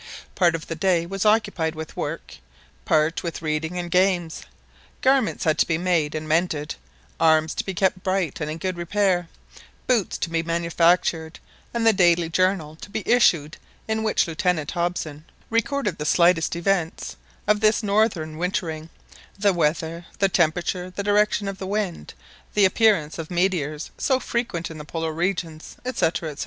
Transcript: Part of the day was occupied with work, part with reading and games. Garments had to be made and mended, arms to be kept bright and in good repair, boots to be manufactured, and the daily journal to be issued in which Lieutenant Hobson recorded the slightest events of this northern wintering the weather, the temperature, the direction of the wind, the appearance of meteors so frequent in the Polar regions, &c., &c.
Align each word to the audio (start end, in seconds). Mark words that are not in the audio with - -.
Part 0.33 0.55
of 0.55 0.65
the 0.65 0.73
day 0.73 1.05
was 1.05 1.27
occupied 1.27 1.75
with 1.75 1.95
work, 1.95 2.37
part 2.85 3.21
with 3.21 3.43
reading 3.43 3.77
and 3.77 3.91
games. 3.91 4.41
Garments 5.03 5.43
had 5.43 5.59
to 5.59 5.67
be 5.67 5.77
made 5.77 6.15
and 6.15 6.27
mended, 6.27 6.73
arms 7.19 7.53
to 7.53 7.63
be 7.63 7.75
kept 7.75 8.01
bright 8.01 8.41
and 8.41 8.49
in 8.49 8.57
good 8.57 8.77
repair, 8.77 9.29
boots 9.85 10.17
to 10.17 10.31
be 10.31 10.41
manufactured, 10.41 11.37
and 11.71 11.85
the 11.85 11.93
daily 11.93 12.29
journal 12.29 12.75
to 12.77 12.89
be 12.89 13.07
issued 13.07 13.57
in 13.87 14.01
which 14.01 14.25
Lieutenant 14.27 14.71
Hobson 14.71 15.23
recorded 15.51 15.99
the 15.99 16.05
slightest 16.05 16.55
events 16.55 17.15
of 17.47 17.59
this 17.59 17.83
northern 17.83 18.39
wintering 18.39 18.89
the 19.37 19.53
weather, 19.53 20.07
the 20.17 20.29
temperature, 20.29 20.89
the 20.89 21.03
direction 21.03 21.47
of 21.47 21.59
the 21.59 21.67
wind, 21.67 22.15
the 22.55 22.65
appearance 22.65 23.19
of 23.19 23.29
meteors 23.29 23.91
so 23.99 24.19
frequent 24.19 24.71
in 24.71 24.79
the 24.79 24.83
Polar 24.83 25.13
regions, 25.13 25.75
&c., 25.85 25.91
&c. 26.19 26.35